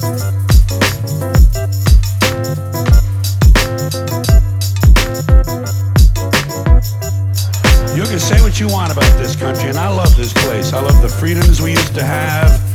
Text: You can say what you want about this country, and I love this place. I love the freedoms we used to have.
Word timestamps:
You 0.00 0.06
can 8.06 8.18
say 8.18 8.40
what 8.40 8.58
you 8.58 8.68
want 8.68 8.92
about 8.92 9.18
this 9.18 9.36
country, 9.36 9.68
and 9.68 9.76
I 9.76 9.88
love 9.88 10.16
this 10.16 10.32
place. 10.32 10.72
I 10.72 10.80
love 10.80 11.02
the 11.02 11.08
freedoms 11.08 11.60
we 11.60 11.72
used 11.72 11.94
to 11.96 12.02
have. 12.02 12.69